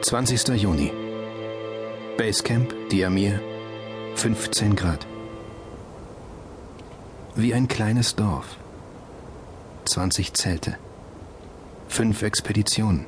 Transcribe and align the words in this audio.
20. 0.00 0.48
Juni. 0.54 0.92
Basecamp, 2.16 2.72
Diamir, 2.90 3.40
15 4.14 4.76
Grad. 4.76 5.06
Wie 7.34 7.52
ein 7.52 7.66
kleines 7.66 8.14
Dorf. 8.14 8.56
20 9.86 10.34
Zelte. 10.34 10.76
Fünf 11.88 12.22
Expeditionen. 12.22 13.06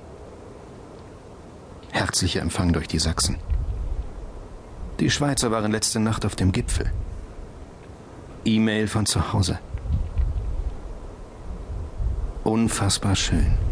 Herzlicher 1.92 2.40
Empfang 2.40 2.72
durch 2.72 2.88
die 2.88 2.98
Sachsen. 2.98 3.36
Die 4.98 5.10
Schweizer 5.10 5.52
waren 5.52 5.70
letzte 5.70 6.00
Nacht 6.00 6.26
auf 6.26 6.34
dem 6.34 6.50
Gipfel. 6.50 6.92
E-Mail 8.44 8.88
von 8.88 9.06
zu 9.06 9.32
Hause. 9.32 9.60
Unfassbar 12.42 13.14
schön. 13.14 13.69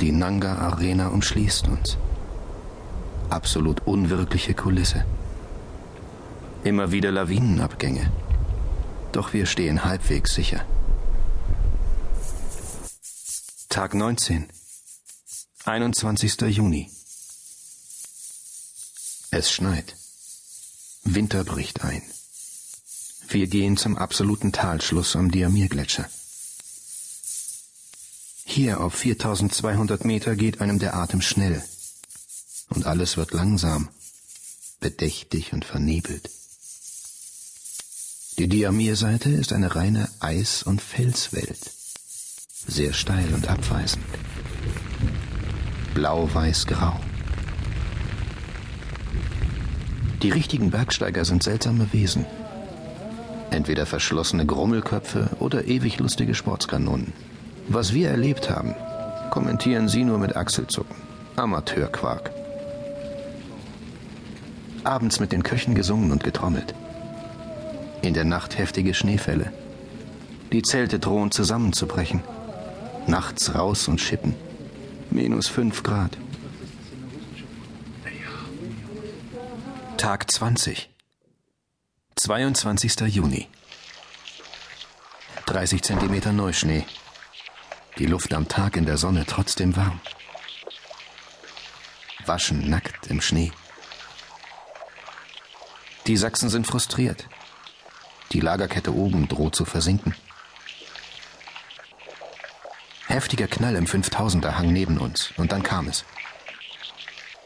Die 0.00 0.12
Nanga 0.12 0.54
Arena 0.56 1.08
umschließt 1.08 1.66
uns. 1.68 1.96
Absolut 3.30 3.86
unwirkliche 3.86 4.54
Kulisse. 4.54 5.04
Immer 6.62 6.92
wieder 6.92 7.10
Lawinenabgänge. 7.10 8.12
Doch 9.12 9.32
wir 9.32 9.46
stehen 9.46 9.84
halbwegs 9.84 10.34
sicher. 10.34 10.64
Tag 13.68 13.94
19. 13.94 14.48
21. 15.64 16.40
Juni. 16.42 16.90
Es 19.30 19.50
schneit. 19.50 19.96
Winter 21.04 21.44
bricht 21.44 21.84
ein. 21.84 22.02
Wir 23.28 23.46
gehen 23.46 23.76
zum 23.76 23.96
absoluten 23.96 24.52
Talschluss 24.52 25.16
am 25.16 25.30
Diamirgletscher. 25.30 26.08
Hier 28.50 28.80
auf 28.80 28.94
4200 28.94 30.06
Meter 30.06 30.34
geht 30.34 30.62
einem 30.62 30.78
der 30.78 30.96
Atem 30.96 31.20
schnell. 31.20 31.62
Und 32.70 32.86
alles 32.86 33.18
wird 33.18 33.32
langsam, 33.34 33.90
bedächtig 34.80 35.52
und 35.52 35.66
vernebelt. 35.66 36.30
Die 38.38 38.48
Diamir-Seite 38.48 39.28
ist 39.28 39.52
eine 39.52 39.76
reine 39.76 40.08
Eis- 40.20 40.62
und 40.62 40.80
Felswelt. 40.80 41.58
Sehr 42.66 42.94
steil 42.94 43.34
und 43.34 43.48
abweisend. 43.48 44.06
Blau-weiß-grau. 45.92 46.98
Die 50.22 50.30
richtigen 50.30 50.70
Bergsteiger 50.70 51.26
sind 51.26 51.42
seltsame 51.42 51.92
Wesen. 51.92 52.24
Entweder 53.50 53.84
verschlossene 53.84 54.46
Grummelköpfe 54.46 55.36
oder 55.38 55.66
ewig 55.66 55.98
lustige 55.98 56.34
Sportskanonen. 56.34 57.12
Was 57.70 57.92
wir 57.92 58.08
erlebt 58.08 58.48
haben, 58.48 58.74
kommentieren 59.30 59.88
sie 59.88 60.02
nur 60.02 60.18
mit 60.18 60.36
Achselzucken. 60.36 60.96
Amateurquark. 61.36 62.30
Abends 64.84 65.20
mit 65.20 65.32
den 65.32 65.42
Köchen 65.42 65.74
gesungen 65.74 66.10
und 66.10 66.24
getrommelt. 66.24 66.74
In 68.00 68.14
der 68.14 68.24
Nacht 68.24 68.56
heftige 68.56 68.94
Schneefälle. 68.94 69.52
Die 70.50 70.62
Zelte 70.62 70.98
drohen 70.98 71.30
zusammenzubrechen. 71.30 72.22
Nachts 73.06 73.54
raus 73.54 73.86
und 73.86 74.00
schippen. 74.00 74.34
Minus 75.10 75.46
fünf 75.46 75.82
Grad. 75.82 76.16
Tag 79.98 80.30
20. 80.30 80.88
22. 82.16 83.00
Juni. 83.08 83.46
30 85.44 85.82
Zentimeter 85.82 86.32
Neuschnee. 86.32 86.86
Die 87.98 88.06
Luft 88.06 88.32
am 88.32 88.46
Tag 88.46 88.76
in 88.76 88.86
der 88.86 88.96
Sonne 88.96 89.24
trotzdem 89.26 89.74
warm. 89.74 90.00
Waschen 92.26 92.70
nackt 92.70 93.08
im 93.08 93.20
Schnee. 93.20 93.50
Die 96.06 96.16
Sachsen 96.16 96.48
sind 96.48 96.66
frustriert. 96.66 97.26
Die 98.32 98.40
Lagerkette 98.40 98.94
oben 98.94 99.26
droht 99.26 99.56
zu 99.56 99.64
versinken. 99.64 100.14
Heftiger 103.08 103.48
Knall 103.48 103.74
im 103.74 103.86
5000er 103.86 104.52
Hang 104.52 104.72
neben 104.72 104.98
uns 104.98 105.32
und 105.36 105.50
dann 105.50 105.64
kam 105.64 105.88
es. 105.88 106.04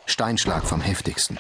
Steinschlag 0.04 0.64
vom 0.64 0.82
heftigsten. 0.82 1.38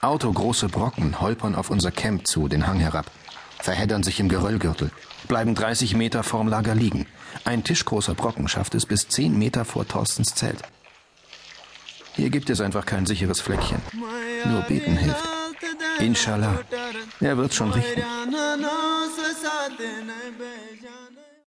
Autogroße 0.00 0.68
Brocken 0.68 1.20
holpern 1.20 1.56
auf 1.56 1.70
unser 1.70 1.90
Camp 1.90 2.28
zu, 2.28 2.46
den 2.46 2.68
Hang 2.68 2.78
herab, 2.78 3.10
verheddern 3.58 4.02
sich 4.02 4.20
im 4.20 4.28
Geröllgürtel, 4.28 4.90
bleiben 5.28 5.54
30 5.54 5.94
Meter 5.94 6.22
vorm 6.22 6.48
Lager 6.48 6.74
liegen. 6.74 7.06
Ein 7.44 7.64
tischgroßer 7.64 8.14
Brocken 8.14 8.48
schafft 8.48 8.74
es 8.74 8.86
bis 8.86 9.08
10 9.08 9.38
Meter 9.38 9.64
vor 9.64 9.86
Thorstens 9.86 10.34
Zelt. 10.34 10.62
Hier 12.14 12.30
gibt 12.30 12.48
es 12.48 12.60
einfach 12.60 12.86
kein 12.86 13.04
sicheres 13.04 13.40
Fleckchen. 13.40 13.80
Nur 14.46 14.62
beten 14.62 14.96
hilft. 14.96 15.28
Inshallah. 15.98 16.60
Er 17.20 17.36
wird 17.36 17.52
schon 17.52 17.70
richten. 17.72 18.02